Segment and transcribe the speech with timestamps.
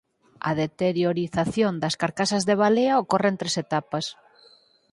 [0.49, 4.05] A deterioración das carcasas de balea ocorre en tres etapas.